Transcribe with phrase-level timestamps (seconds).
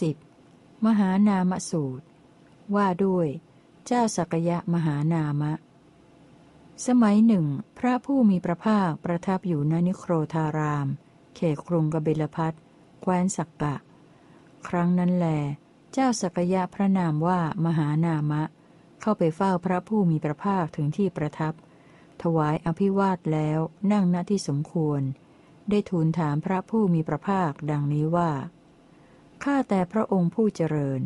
[0.00, 0.16] สิบ
[0.86, 2.04] มหานามสูตร
[2.74, 3.28] ว่าด้วย
[3.86, 5.52] เจ้าสักยะมหานามะ
[6.86, 7.46] สมัยหนึ่ง
[7.78, 10.86] พระผู้มีพระภาคประทับอยู่ณนิโครธาราม
[11.36, 12.52] เขตกรุงกบิลพัท
[13.00, 13.74] แคว้นสักกะ
[14.68, 15.26] ครั้งนั้นแล
[15.92, 18.42] เจ้าสักยะพระนามว่ามหานามะ
[19.00, 21.54] เข้าไปเฝ้าพระผู้มีพระภาคถึงที่ประทับ
[22.22, 23.58] ถวายอภิวาทแล้ว
[23.92, 25.02] นั่งณที่สมควร
[25.70, 28.30] ได้ทูลถามพระผู้มีพระภาคดังนี้ว่า
[29.50, 31.00] ข้าแต่พระองค์ผู้เจริญ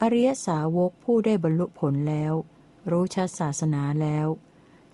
[0.00, 2.32] อริยสาวกผู้ได้บรรลุผลแล้ว
[2.90, 4.26] รู้ชัดศาสนาแล้ว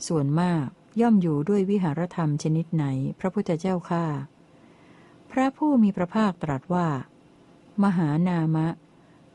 [0.07, 0.67] ส่วนมาก
[1.01, 2.85] ย่อมอยู่ด้วยวิหารธรรมชนิดไหน
[3.21, 4.05] พระพุทธเจ้าข้า
[5.31, 6.89] พระผู้มีพระภาคตรัสว่า
[7.85, 8.69] มหานามะ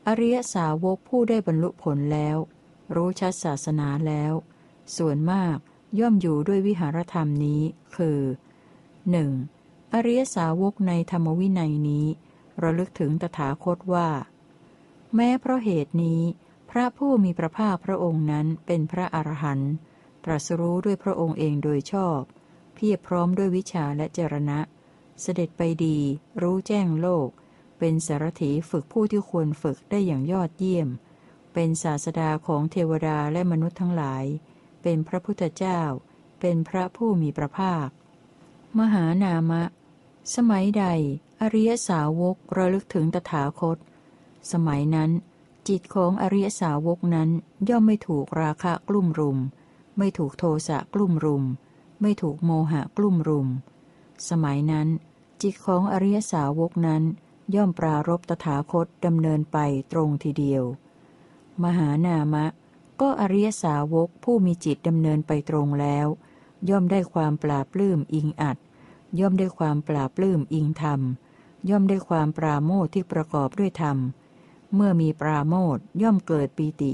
[0.06, 2.36] อริยสาวกผู้ได้บรรลุผลแล้ว
[2.94, 4.32] รู้ชัดศาสนาแล้ว
[4.96, 5.56] ส่วนมาก
[6.00, 7.62] ย่อมอยู่ด้วยวิหารธรรมนี้
[7.96, 8.20] คือ
[9.26, 9.92] 1.
[9.94, 12.06] อริยสาวกในธรรมวินัยนี้
[12.62, 14.08] ระลึกถึงตถาคตว่า
[15.14, 16.22] แม้เพราะเหตุนี้
[16.70, 19.72] พระผู้มีพระภาคพระองค์นั้นเป็นพระอรหันต์
[20.24, 22.20] ตรัสรู้ด้วยพระองค์เองโดยชอบ
[22.74, 24.58] เพียรพร้อมด้วยวิชาและเจรณะ
[25.22, 25.98] เสด็จไปดี
[26.42, 27.28] รู้แจ้งโลก
[27.78, 30.88] เป็นสารถีฝึกผู้ที่ควรฝึกได้อย่างยอดเยี่ยม
[31.54, 34.24] เป็นศาสดาของเทวดาและมนุษย์ทั้งหลาย
[34.82, 35.80] เป็นพระพุทธเจ้า
[36.40, 37.88] เป็นพระผู้มีพระภาค
[38.78, 39.62] มหานามะ
[40.34, 40.84] สมัยใด
[41.44, 43.78] อริยสาวกระลึกถึงตถาคต
[44.52, 45.10] สมัยนั้น
[45.68, 47.30] จิตของอริยสาวกนั้น
[47.68, 49.38] ย่อมไม่ถูกราคะกลุ่มรุม
[49.98, 51.44] ไม่ถูกโทสะกลุ่มรุม
[52.00, 53.48] ไม่ถูกโมหะกลุ่มรุม
[54.28, 54.88] สมัยนั้น
[55.42, 57.02] จิตของอริยสาวกนั้น
[57.54, 59.58] ย่อมปรารบตถาคตดำเนินไป
[59.92, 60.64] ตรงทีเดียว
[61.64, 62.46] มหานามะ
[63.00, 66.06] ก็อริยสาวกผู้มีจิตดำเนินไปตรงแล้ว
[66.68, 68.58] ย่อมได้ความปราบลื้มอิงอัด
[69.18, 71.02] ย่อมได้ความปราบลื้มอิงธรรม
[71.68, 73.98] ย่อมได้ความปราโมทที่ประกอบด้วยธรรม
[74.74, 76.92] เมื่อมีปราโมทย่อมเกิดปีติ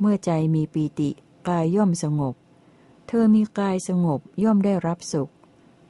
[0.00, 1.10] เมื่อใจมีปีติ
[1.48, 2.34] กายย่อมสงบ
[3.08, 5.30] เธอมีกายสงบย่อมได้รับสุข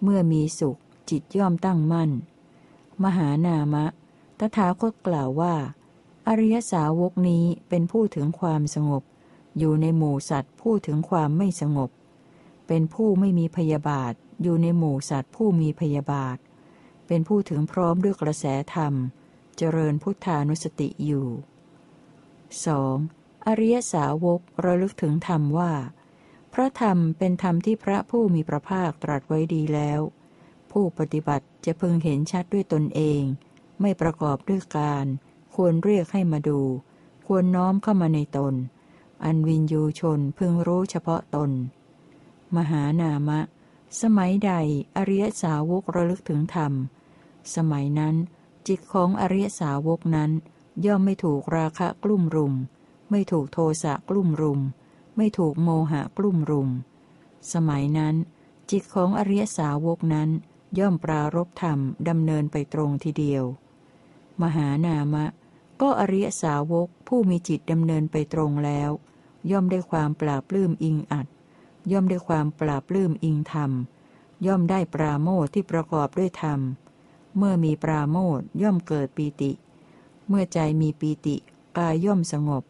[0.03, 0.79] เมื่อมีสุข
[1.11, 2.11] จิตย่อมตั้งมั่น
[3.05, 3.87] มหานามะ
[4.39, 5.55] ตถาคตกล่าวว่า
[6.27, 9.03] อริยสาวกนี้เป็นผู้ถึงความสงบ
[9.59, 11.91] อยู่ในหมู่สัตว์ผู้ถึงความไม่สงบ
[12.67, 14.13] เป็นผู้ไม่มีพยาบาท
[14.43, 16.37] อยู่ในหมู่สัตว์ผู้มีพยาบาท
[17.09, 18.95] เป็นผู้ถึงพร้อมด้วยกระแสธรรม
[19.57, 21.29] เจริญพุทธานุสติอยู่
[22.77, 23.47] 2.
[23.47, 25.73] อริยสาวกระลึกถึงธรรมว่า
[26.53, 30.01] พระธรรมเป็นธรรมที่พระผู้มีพระภาคตรัสไว้ดีแล้ว
[30.71, 33.23] ผู้ปฏิบัติจะพึงเห็นชัดด้วยตนเอง
[33.81, 35.07] ไม่ประกอบด้วยการ
[35.55, 36.61] ควรเรียกให้มาดู
[37.27, 38.55] ควรน้อมเข้ามาในตน
[39.25, 41.51] อันวินยูชนพึงรู้เฉพาะตน
[42.57, 43.41] มหานามะ
[44.01, 44.53] สมัยใด
[44.97, 46.73] อริยสาวกระลึกถึงธรรม
[47.57, 48.17] สมัยนั้น
[48.69, 50.31] จิตของอริยสาวกนั้น
[50.87, 52.55] ย่อมไม่ถูกราคะกลุ่มรุม
[53.11, 54.61] ไม่ถูกโทสะกลุ่มรุม
[55.17, 56.71] ไม่ถูกโมหะกลุ่มรุม
[57.53, 58.15] สมัยนั้น
[58.71, 60.29] จิตของอริยสาวกนั้น
[60.79, 61.79] ย่อมปรารบธรรม
[62.09, 63.45] ดำเนินไปตรงทีเดียว
[64.43, 65.27] มหานามะ
[65.81, 68.91] ก็อริยสาวกผู้มีจิตดำเนินไปตรงแล้ว
[69.51, 71.27] ย่อมได้ความปราบลื้มอิงอัด
[71.93, 73.71] ย่อมได้ความปราบลื้มอิงธรรม
[74.47, 76.61] ย่อมได้ปราโมทที่ประกอบด้วยธรรม
[77.39, 79.53] เมื่อมีปราโมทย่อมเกิดปีติ
[80.29, 81.37] เมื่อใจมีปีติ
[81.79, 82.63] กายย่อมสงบ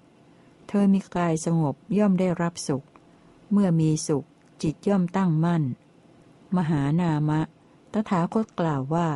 [0.68, 2.84] เธอมีกายสงบย่อมได้รับสุข
[3.52, 4.24] เมื่อมีสุข
[4.62, 5.62] จิตย่อมตั้งมั่น
[6.56, 7.40] มหานามะ
[7.92, 9.08] ตถาคตกล่าวว่า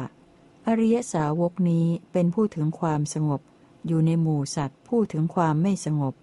[0.67, 3.41] อริยสาวกนี้เป็นผู้ถึงความสงบ
[3.87, 6.15] อยู่ในหมู่สัตว์ผู้ถึงความไม่สงบ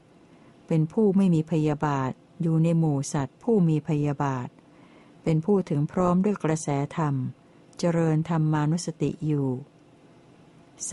[0.67, 4.47] เป็นผู้ไม่มีพยาบาท อยู่ในหมู่สัตว์ผู้มีพยาบาท
[5.23, 7.15] เป็นผู้ถึงพร้อมด้วยกระแสธรรม
[7.79, 9.49] เจริญธรรมานุสติอยู่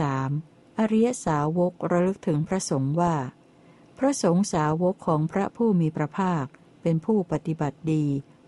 [0.06, 0.78] 3.
[0.78, 3.14] อริยสาวกระลึกถึงพระสงฆ์ว่า
[3.98, 6.46] พระสงฆ์สาวกของพระผู้มีพระภาค
[6.82, 8.04] เป็นผู้ปฏิบัติดี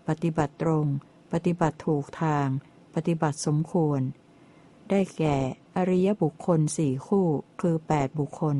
[0.07, 0.85] ปฏิบัติตรง
[1.31, 2.47] ปฏิบัติถูกทาง
[2.95, 4.01] ปฏิบัติสมควร
[4.89, 5.37] ได้แก่
[5.75, 7.27] อริยบุคคลสี่คู่
[7.61, 8.57] คือแปดบุคคล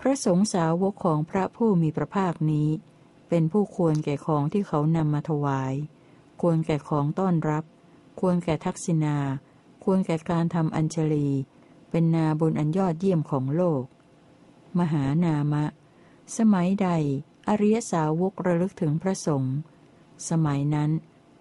[0.00, 2.68] พระสงฆ์สาวกของพระผู้มีพระภาคนี้
[3.28, 5.74] เป็นผู้ควรแก่ของที่เขานำมาถวาย
[6.40, 7.64] ควรแก่ของต้อนรับ
[8.20, 9.16] ควรแก่ทักษิณา
[9.84, 11.28] ควรแก่การทำอัญชลี
[11.90, 13.84] เป็นนาบุญอันยอดเยี่ยมของโลก
[14.78, 15.64] มหานามะ
[16.36, 16.88] สมัยใด
[17.48, 19.56] อริยสาวกระลึกถึงพระสงฆ์
[20.28, 20.90] สมัยนั้น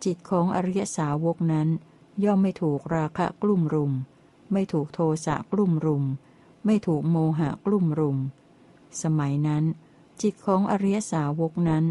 [0.03, 1.67] จิตของอริยสาวกนั้น
[2.23, 3.93] ย่อมไม่ถูกราคะกลุ่มรุม
[4.51, 6.03] ไม่ถูกโทสะกลุ่มรุม
[6.65, 8.17] ไม่ถูกโมหะกลุ่มรุม
[9.03, 9.63] สมัยนั้น
[10.21, 11.83] จิตของอริยสาวกนั้น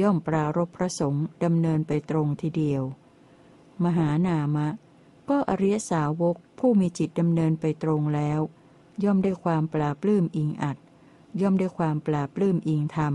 [0.00, 2.82] ย่อมปรารบพระสงฆ์ดำเนินไปตรงทีเดียว
[3.84, 4.68] มหานามะ
[5.28, 8.40] ก็อริยสาวกผู้มีจิตดำเนินไปตรงแล้ว
[9.04, 10.76] ย่อมได้ความปราบลื้มอิงอัด
[11.40, 13.14] ย่อมได้ความปราบลื้มอิงธรรม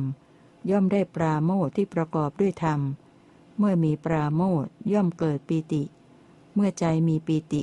[0.69, 2.79] ย่อมได้ปราโมทที่ประกอบด้วยธรรม
[3.57, 5.83] เมื่อมีปราโมทย่อมเกิดปีติ
[6.53, 7.61] เมื่อใจมีปีติ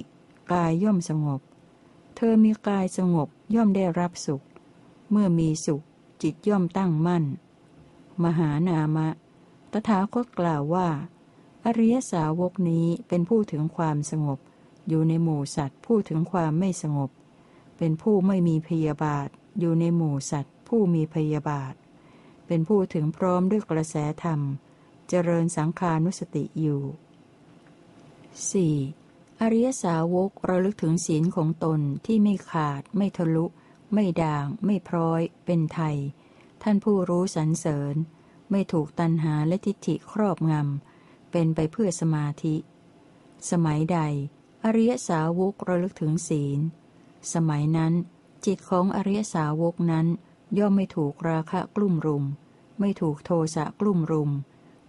[0.53, 1.41] กายย่อมสงบ
[2.17, 4.43] เธอมีกายสงบย่อมได้รับสุข
[5.11, 5.83] เมื่อมีสุข
[6.23, 7.25] จิตย่อมตั้งมั่น
[8.25, 9.09] มหานามะ
[9.73, 10.89] ตถาคตกล่าวว่า
[11.67, 14.39] อริยสาวกนี้เป็นผู้ถึงความสงบ
[14.89, 17.11] อยู่ในหมู่สัตว์ผู้ถึงความไม่สงบ
[17.79, 19.29] เป็นผู้ไม่มีพยาบาท
[19.59, 21.75] อยู่ในหมู่สัตว์ ผู้มีพยาบาท
[22.47, 24.41] เป็นผู้ถึงพร้อมด้วยกระแสธรรม
[25.09, 26.83] เจริญสังขานุสติอยู่
[28.91, 29.41] 4.
[29.41, 33.47] อริยสาวกระลึกถึงศีลของตนที่ไม่ขาด ไม่ทะลุ
[33.93, 35.97] ไม่ด่าง ไม่พร้อย เป็นไทย
[36.63, 37.95] ท่านผู้รู้สรรเสริญ
[38.51, 40.92] ไม่ถูกตัณหาและทิฏฐิครอบงำ
[41.33, 42.57] เป็นไปเพื่อสมาธิ
[43.51, 43.99] สมัยใด
[44.65, 46.61] อริยสาวกระลึกถึงศีล
[47.35, 47.93] สมัยนั้น
[48.47, 50.07] จิตของอริยสาวกนั้น
[50.59, 52.25] ย่อมไม่ถูกราคะกลุ่มรุม
[52.81, 54.31] ไม่ถูกโทสะกลุ่มรุม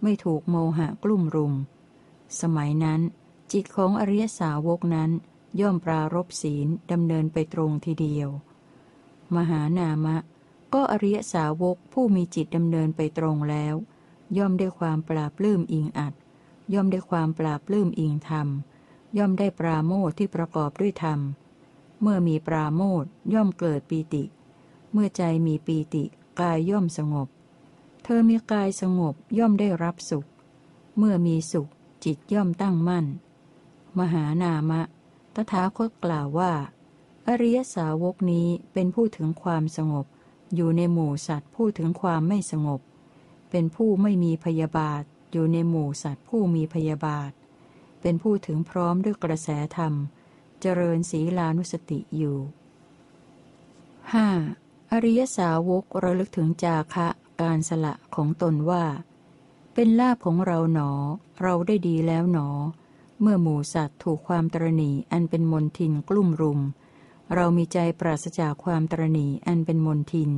[0.02, 1.54] ไม่ถูกโมหะกลุ่มรุม
[2.40, 3.00] สมัยนั้น
[3.52, 5.10] จิตของอริยสาวกนั้น
[5.60, 8.28] ย่อมปรารบศีลดำเนินไปตรงทีเดียว
[9.36, 10.16] มหานามะ
[10.74, 13.74] ก็อริยสาวกผู้มีจิตดำเนินไปตรงแล้ว
[14.36, 16.14] ย่อมได้ความปราบลื้มอิงอัด
[16.72, 18.48] ย่อมได้ความปราบลื้มอิงธรรม
[19.18, 21.20] ย่อมได้ปราโมทที่ประกอบด้วยธรรม
[22.00, 24.24] เมื่อมีปราโมทย่อมเกิดปีติ
[24.92, 26.04] เมื่อใจมีปีติ
[26.40, 27.28] กายย่อมสงบ
[28.04, 30.26] เธอมีกายสงบย่อมได้รับสุข
[30.98, 31.68] เมื่อมีสุข
[32.04, 33.06] จิตย่อมตั้งมั่น
[33.98, 34.82] มหานามะ
[35.34, 36.52] ตถาคตกล่าวว่า
[37.26, 40.06] อริยสาวกนี้เป็นผู้ถึงความสงบ
[40.54, 42.80] อยู่ในหมู่สัตว์ผู้ถึงความไม่สงบ
[43.50, 45.02] เป็นผู้ไม่มีพยาบาท
[45.34, 47.32] อยู่ในหมู่สัตว์ผู้มีพยาบาท
[48.00, 49.94] เป็นผู้ถึงพร้อมด้วยกระแสธรรม
[50.60, 52.38] เจริญศีลานุสติอยู่
[54.24, 54.92] 5.
[54.92, 57.08] อริยสาวกระลึกถึงจาคะ
[57.40, 58.84] การสละของตนว่า
[59.74, 60.90] เป็นลาภของเราหนอ
[61.42, 62.48] เราได้ดีแล้วหนอ
[63.20, 66.60] เมื่อหมูสัตว์ถูกความตรณีอันเป็นมนทินกลุ่มรุม
[67.34, 70.30] เรามีใจปราศจากความตรณีอันเป็นมนทิน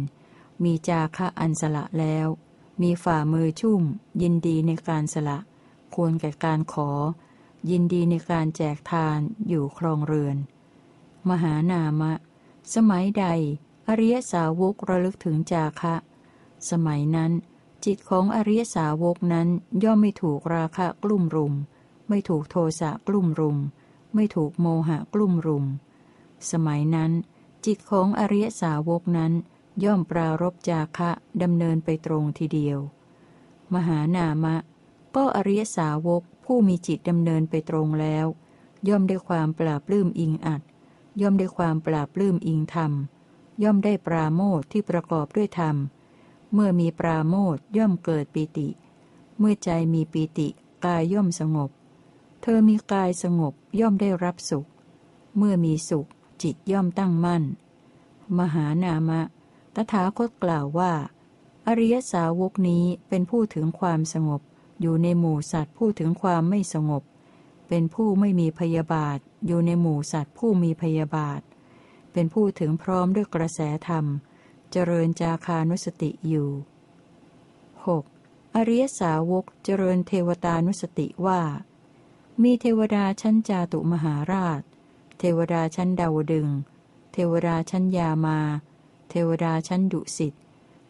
[0.64, 2.26] มีจาคะอันสละแล้ว
[2.82, 3.82] มีฝ่ามือชุ่ม
[4.22, 5.38] ยินดีในการสละ
[5.94, 6.90] ควรแก่การขอ
[7.70, 9.18] ยินดีในการแจกทาน
[9.48, 10.36] อยู่ครองเรือน
[11.30, 12.12] มหานามะ
[12.74, 13.26] สมัยใด
[13.88, 15.94] อริยสาวกระลึกถึงจาคะ
[16.70, 17.32] สมัยนั้น
[17.84, 19.48] จิตของอริยสาวกนั้น
[19.82, 21.54] ย่อมไม่ถูกราคะกลุ่มรุม
[22.08, 23.58] ไม่ถูกโทสะกลุ่มรุม
[24.14, 25.64] ไม่ถูกโมหะกลุ่มรุม
[26.50, 27.12] สมัยนั้น
[27.66, 29.32] จิตของอริยสาวกนั้น
[29.84, 31.10] ย่อมปรารบจาคะ
[31.42, 32.78] ดำเนินไปตรงทีเดียว
[33.74, 34.56] มหานามะ
[35.16, 38.26] ก็อริยสาวกผู้มีจิตดำเนินไปตรงแล้ว
[38.88, 40.62] ย่อมได้ความปราบลื้มอิงอัด
[41.20, 42.92] ย่อมได้ความปราบลื้มอิงธรรม
[43.62, 45.76] ย่อมได้ปราโมทที่ประกอบด้วยธรรม
[46.52, 48.68] เมื่อมีปราโมทย่อมเกิดปีติ
[49.38, 50.48] เมื่อใจมีปีติ
[50.84, 51.70] กายย่อมสงบ
[52.42, 54.66] เธอมีกายสงบย่อมได้รับสุข
[55.36, 56.06] เมื่อมีสุข
[56.42, 57.42] จิตย่อมตั้งมั่น
[58.38, 59.20] มหานามะ
[59.76, 60.92] ตถาคตกล่าวว่า
[61.66, 64.40] อริยสาวกนี้เป็นผู้ถึงความสงบ
[64.80, 67.02] อยู่ในหมู่สัตว์ผู้ถึงความไม่สงบ
[67.68, 71.40] เป็นผู้ไม่มีพยาบาท อยู่ในหมู่สัตว์ผู้มีพยาบาท
[72.12, 74.04] เป็นผู้ถึงพร้อมด้วยกระแสธรรม
[74.72, 76.50] เจริญจาคานุสติอยู่
[77.92, 78.54] 6.
[78.54, 81.40] อริยสาวกเจริญเทวตานุสติว่า
[82.42, 84.60] มีเทวดาชั้นจาตุมหาราช
[85.18, 86.48] เทวดาชั้นดาวดึง
[87.12, 88.40] เทวดาชั้นยามา
[89.10, 90.34] เทวดาชั้นดุสิต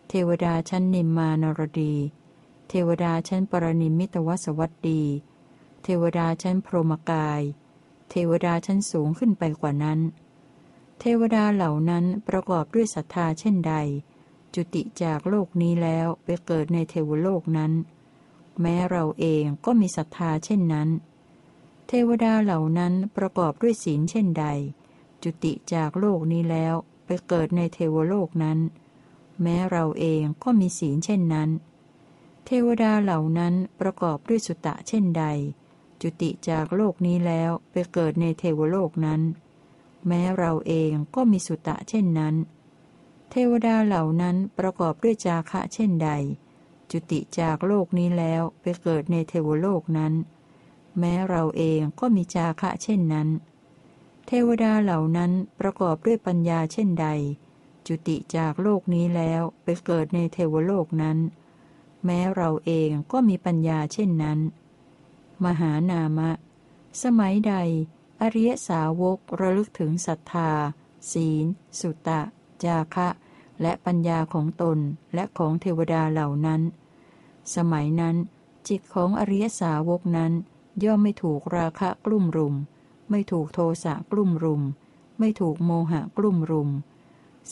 [0.08, 1.94] เทวดาชั้นนิมมานรดี
[2.68, 5.02] เทวดาชั้นปรนิมิตวสวัสดี
[5.82, 7.42] เทวดาชั้นพรหมกาย
[8.11, 10.00] เทวดาชั้นสูงขึ้นไปกว่านั้น
[10.99, 13.75] เทวดาเหล่านั้นประกอบด้วยศรัทธาเช่นใด
[14.54, 17.73] จุติจากโลกนี้แล้วไปเกิดในเทวโลกนั้น
[18.61, 20.88] แม้เราเองก็มีศรัทธาเช่นนั้น
[21.88, 24.46] เทวดาเหล่านั้นประกอบด้วยศีลเช่นใด
[25.23, 26.75] จุติจากโลกนี้แล้ว
[27.06, 28.58] ไปเกิดในเทวโลกนั้น
[29.42, 31.50] แม้เราเองก็มีศีลเช่นนั้น
[32.46, 35.25] เทวดาเหล่านั้นประกอบด้วยสุตะเช่นใด
[36.00, 39.20] จุติจากโลกนี้แล้วไปเกิดในเทวโลกนั้น
[40.06, 42.34] แม้เราเองก็มีสุตะเช่นนั้น
[43.30, 46.10] เทวดาเหล่านั้นประกอบด้วยจาคะเช่นใด
[46.90, 50.12] จุติจากโลกนี้แล้วไปเกิดในเทวโลกนั้น
[50.98, 53.28] แม้เราเองก็มีจาคะเช่นนั้น
[54.26, 57.06] เทวดาเหล่านั้นประกอบด้วยปัญญาเช่นใด
[57.87, 61.18] จุติจากโลกนี้แล้วไปเกิดในเทวโลกนั้น
[62.04, 64.38] แม้เราเองก็มีปัญญาเช่นนั้น
[65.45, 66.30] มหานามะ
[67.02, 67.54] สมัยใด
[68.21, 70.50] อริยสาวกระลึกถึงศรัทธา
[71.12, 71.45] ศีล
[71.80, 72.21] สุตะ
[72.64, 73.09] จาคะ
[73.62, 74.78] และปัญญาของตน
[75.14, 76.62] และของเทวดาเหล่านั้น
[77.54, 78.16] สมัยนั้น
[78.68, 80.33] จิตของอริยสาวกนั้น
[80.85, 82.54] ย่อมไม่ถูกราคะกลุ่มรุม
[83.10, 84.62] ไม่ถูกโทสะกลุ่มรุม
[85.18, 86.70] ไม่ถูกโมหะกลุ่มรุม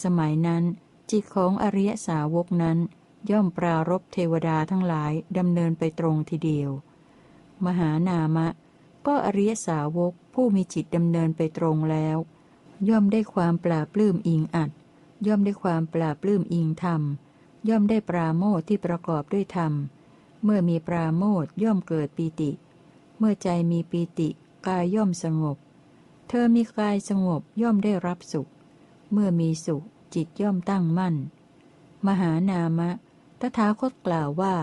[0.02, 0.62] สมัยนั้น
[1.10, 2.78] จิตของอริยสาวกนั้น
[3.30, 6.70] ย่อมปรารบเทวดาทั้งหลายดำเนินไปตรงทีเดียว
[7.66, 8.48] มหานามะ
[9.06, 12.16] ก็อริยสาวกผู้มีจิตดำเนินไปตรงแล้ว
[12.88, 14.70] ย่อมได้ความปราบปลื้มอิงอัด
[15.26, 17.02] ย่อมได้ความปราบปลื้มอิงธรรม
[17.68, 19.72] ย่อมได้ปราโมทที่ประกอบด้วยธรรม
[20.44, 22.50] เมื่อมีปราโมทย่อมเกิดปีติ
[23.18, 24.28] เมื่อใจมีปีติ
[24.66, 25.56] กายย่อมสงบ
[26.28, 28.48] เธอมีกายสงบย่อมได้รับสุข
[29.12, 31.14] เมื่อมีสุขจิตย่อมตั้งมั่น
[32.06, 32.90] มหานามะ
[33.40, 34.54] ตถาคตกล่าวว่า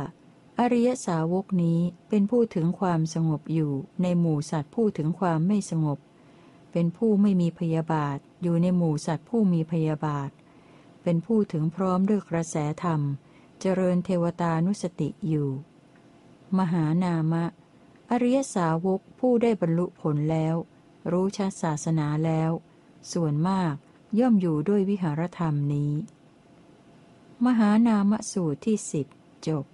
[0.60, 1.79] อริยสาวกนี้
[2.10, 6.00] เป็นผู้ถึงความสงบอยู่ในหมู่สัตว์ผู้ถึงความไม่สงบ
[6.72, 10.29] เป็นผู้ไม่มีพยาบาทอยู่ในหมู่สัตว์ผู้มีพยาบาท
[11.03, 13.01] เป็นผู้ถึงพร้อมด้วยกระแสธรรม
[13.60, 15.50] เจริญเทวตานุสติอยู่
[16.58, 17.43] มหานามะ
[18.13, 20.56] อริยสาวกผู้ได้บรรลุผลแล้ว
[21.12, 22.51] รู้ชัดศาสนาแล้ว
[23.13, 23.74] ส่วนมาก
[24.20, 25.94] ย่อมอยู่ด้วยวิหารธรรมนี้
[27.46, 29.08] มหานามสูตรที่สิบ
[29.48, 29.65] จบ